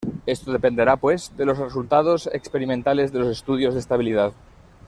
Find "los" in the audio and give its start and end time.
1.45-1.59, 3.19-3.27